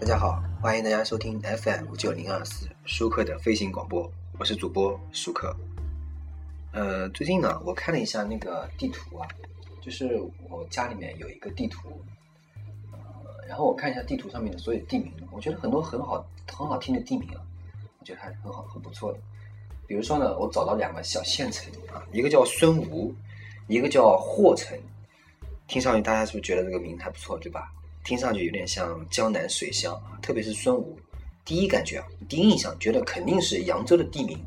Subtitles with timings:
[0.00, 5.54] 大家好，欢迎大家收听 FM 九零二四舒克的飞行广播，我是主播舒克。
[6.72, 9.26] 呃，最近呢，我看了一下那个地图啊，
[9.82, 12.00] 就是我家里面有一个地图，
[12.92, 12.98] 呃，
[13.48, 17.42] 然后我看一下地图上面的所有地名，我觉得很多很好很好听的地名啊，
[17.98, 19.18] 我觉得还很好很不错的。
[19.88, 23.12] 比如说呢，我找到两个小县城啊，一个叫孙吴，
[23.66, 24.78] 一个叫霍城，
[25.66, 27.72] 听上去大家是不是觉得这个名还不错，对吧？
[28.08, 30.98] 听上去有点像江南水乡啊，特别是孙吴，
[31.44, 34.42] 第一感觉啊，第一印象觉得肯定是扬州的地名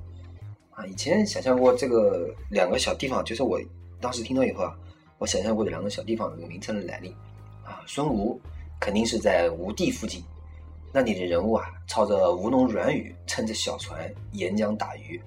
[0.72, 0.84] 啊。
[0.88, 3.62] 以前想象过这个两个小地方，就是我
[4.00, 4.76] 当时听到以后啊，
[5.20, 7.16] 我想象过这两个小地方这个名称的来历
[7.64, 7.84] 啊。
[7.86, 8.42] 孙吴
[8.80, 10.24] 肯定是在吴地附近，
[10.92, 15.22] 那里的人物啊，操着吴侬软语，撑着小船沿江打鱼。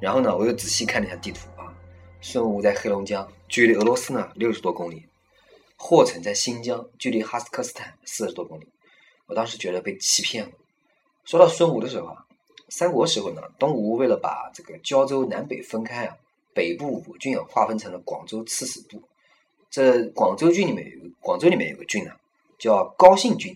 [0.00, 1.68] 然后呢，我又仔细看了一下地图啊，
[2.22, 5.04] 孙吴在黑龙江，距离俄罗斯呢六十多公里。
[5.86, 8.66] 霍城在新疆，距离哈萨克斯坦四十多公里。
[9.26, 10.52] 我当时觉得被欺骗了。
[11.26, 12.24] 说到孙吴的时候啊，
[12.70, 16.16] 三国时候呢，东吴为了把这个胶州南北分开啊，
[16.54, 19.02] 北部五郡啊划分成了广州刺史部。
[19.68, 22.12] 这广州郡里面有广州里面有个郡呢，
[22.58, 23.54] 叫高信郡。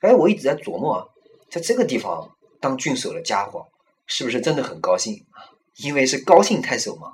[0.00, 1.06] 哎，我一直在琢磨啊，
[1.50, 3.68] 在这个地方当郡守的家伙，
[4.06, 5.52] 是不是真的很高兴啊？
[5.76, 7.12] 因为是高信太守嘛。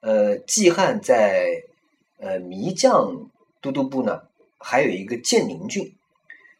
[0.00, 1.62] 呃，季汉在
[2.18, 3.30] 呃迷将。
[3.64, 4.20] 都督部呢，
[4.58, 5.94] 还有一个建宁郡。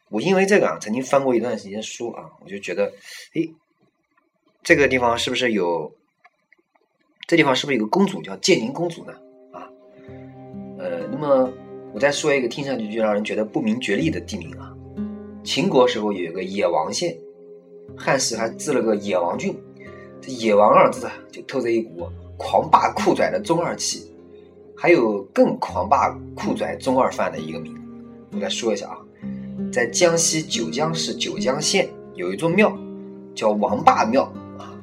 [0.09, 2.91] 我因为这个啊，曾经翻过一段时间书啊，我就觉得，
[3.35, 3.53] 诶，
[4.63, 5.93] 这个地方是不是有？
[7.27, 9.13] 这地方是不是有个公主叫建宁公主呢？
[9.51, 9.69] 啊，
[10.79, 11.53] 呃，那么
[11.93, 14.73] 我再说一个听上去就让人觉得不明觉厉的地名啊。
[15.43, 17.15] 秦国时候有一个野王县，
[17.95, 19.55] 汉时还置了个野王郡。
[20.21, 24.11] 这野王二字啊，就透着一股狂霸酷拽的中二气。
[24.77, 27.73] 还有更狂霸酷拽中二范的一个名，
[28.31, 28.97] 我再说一下啊，
[29.71, 32.77] 在江西九江市九江县有一座庙，
[33.33, 34.23] 叫王霸庙
[34.57, 34.73] 啊，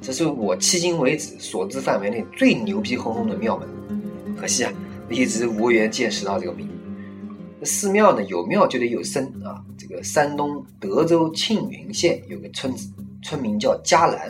[0.00, 3.68] 这是我迄今为止所知范围内最牛逼哄哄的庙门，
[4.36, 4.72] 可惜啊，
[5.10, 6.68] 一直无缘见识到这个名。
[7.64, 9.60] 寺庙呢，有庙就得有僧啊。
[9.76, 12.88] 这个山东德州庆云县有个村子，
[13.22, 14.28] 村民叫嘉兰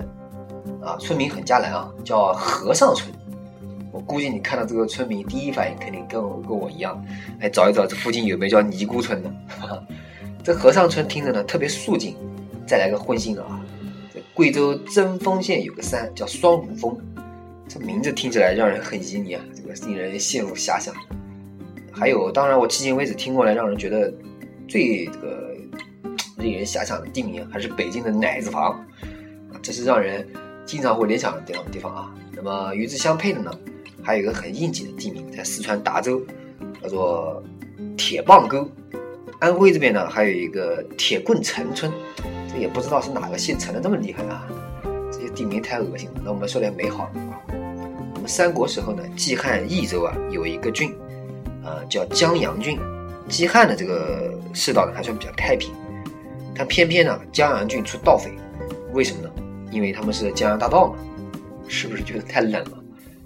[0.83, 3.12] 啊，村民很嘉兰啊，叫和尚村。
[3.98, 7.04] 我估计你看到这个村民，第一反应肯定跟我跟我一样，
[7.41, 9.34] 来找一找这附近有没有叫尼姑村的。
[10.44, 12.14] 这和尚村听着呢特别肃静，
[12.64, 13.60] 再来个荤腥的啊！
[14.34, 16.97] 贵州贞丰县有个山叫双虎峰，
[17.66, 20.94] 这名字听起来让人很旖旎啊，这个令人陷入遐想。
[21.91, 24.15] 还有，当然我迄今为止听过来让人觉得
[24.69, 25.56] 最这个
[26.36, 28.80] 令人遐想的地名，还是北京的奶子房，
[29.60, 30.25] 这是让人
[30.65, 32.15] 经常会联想的地方地方啊。
[32.32, 33.50] 那么与之相配的呢？
[34.09, 36.23] 还有一个很应景的地名，在四川达州，
[36.83, 37.43] 叫做
[37.95, 38.67] 铁棒沟。
[39.39, 41.93] 安徽这边呢，还有一个铁棍陈村，
[42.51, 44.49] 这也不知道是哪个姓陈的这么厉害啊！
[45.13, 46.23] 这些地名太恶心了。
[46.25, 47.39] 那我们说点美好的啊。
[48.15, 50.97] 我们三国时候呢，季汉益州啊有一个郡，
[51.63, 52.81] 呃叫江阳郡。
[53.29, 55.71] 季汉的这个世道呢还算比较太平，
[56.57, 58.31] 但偏偏呢江阳郡出盗匪，
[58.95, 59.31] 为什么呢？
[59.71, 60.97] 因为他们是江洋大盗嘛，
[61.69, 62.83] 是不是觉得太冷了？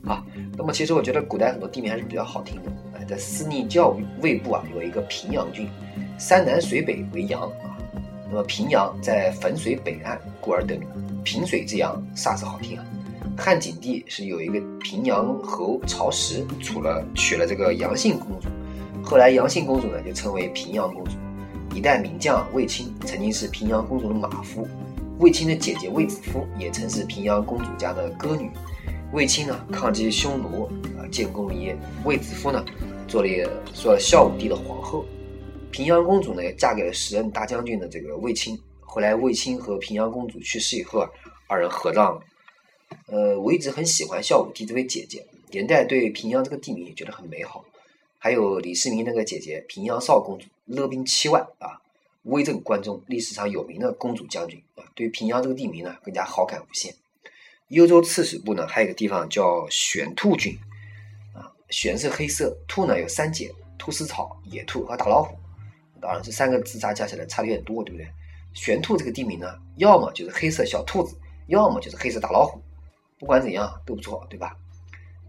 [0.06, 0.24] 啊，
[0.56, 2.72] 那么其实我觉得古代很多地名还是比较好听的。
[2.98, 5.68] 哎，在司隶教卫部啊，有一个平阳郡，
[6.18, 7.78] 山南水北为阳啊。
[8.28, 10.88] 那么平阳在汾水北岸，故而得名。
[11.22, 12.84] 平水之阳，煞是好听啊。
[13.38, 18.48] 汉景帝是有一个平阳侯曹石，娶了娶了这个杨姓公主，
[19.04, 21.12] 后来杨姓公主呢就称为平阳公主。
[21.74, 24.66] 一代名将卫青曾经是平阳公主的马夫，
[25.18, 28.50] 卫青的姐姐卫子夫也曾是平阳公主家的歌女。
[29.12, 30.64] 卫青呢，抗击匈奴
[30.98, 31.76] 啊，建功立业。
[32.02, 32.64] 卫子夫呢，
[33.06, 33.28] 做了
[33.74, 35.04] 做了孝武帝的皇后。
[35.70, 38.58] 平阳公主呢，嫁给了时任大将军的这个卫青。
[38.80, 41.10] 后来卫青和平阳公主去世以后啊，
[41.46, 42.22] 二人合葬了。
[43.06, 47.62] 呃，我一直很喜欢孝武帝这位姐姐，连带对平阳这个地名也觉得很美好。
[48.16, 51.82] 还有李世民那个姐姐平阳少公主，勒兵七万啊，
[52.22, 56.94] 威震关中，历史上有名的公主将军啊，对平阳这个地名呢，更加好感无限。
[57.72, 60.54] 幽州刺史部呢，还有一个地方叫玄兔郡，
[61.32, 65.34] 啊，玄是黑色，兔呢有三节，兔丝草、野兔和大老虎，
[65.98, 68.06] 当然这三个字加加起来差的有点多，对不对？
[68.52, 71.16] 玄兔这个地名呢，要么就是黑色小兔子，
[71.46, 72.60] 要么就是黑色大老虎，
[73.18, 74.54] 不管怎样都不错，对吧？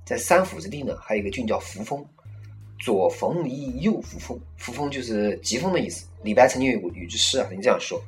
[0.04, 2.06] 在三府之地呢，还有一个郡叫扶风，
[2.78, 6.06] 左逢夷，右扶风，扶风就是疾风的意思。
[6.24, 8.04] 李白曾经有有句诗啊，曾经这样说：“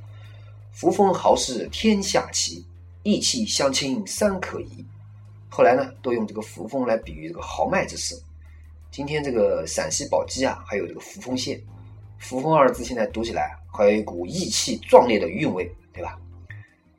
[0.76, 2.66] 扶风豪士天下奇。”
[3.06, 4.84] 义气相亲三可疑，
[5.48, 8.20] 后来呢，都用这个扶风来比喻这个豪迈之士。
[8.90, 11.62] 今天这个陕西宝鸡啊，还有这个扶风县，
[12.18, 16.20] 扶风二字现在读起来还有一股义气壮烈的韵味，对吧？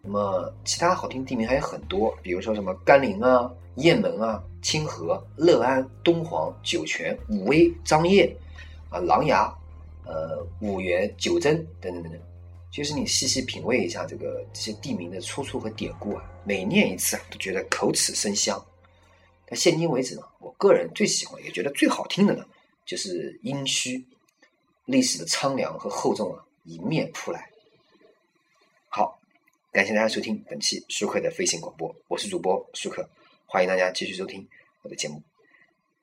[0.00, 8.32] 那么其他好听地名还有很多，比如说什么甘霖啊、雁门啊、清河、乐安、敦煌、酒泉、武威、张掖
[8.90, 9.52] 啊、琅琊、
[10.04, 12.20] 呃、五原、九真等等等等。
[12.76, 18.62] 其实你细细品味一下这个这些地名的出处和典故啊，每念一次啊，都觉得口齿生香。
[19.46, 22.46] 但现今为止呢，我个人最喜欢也觉得最好听的呢，
[22.84, 24.04] 就是殷墟，
[24.84, 27.48] 历史的苍凉和厚重啊，迎面扑来。
[28.90, 29.18] 好，
[29.72, 33.08] 感谢大家收听本期舒克的飞行广播，我是主播舒克，
[33.46, 34.46] 欢迎大家继续收听
[34.82, 35.22] 我的节目，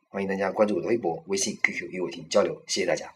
[0.10, 3.14] 欢迎大家关注我的微博、微信、QQ 与我进行交流，谢谢大家。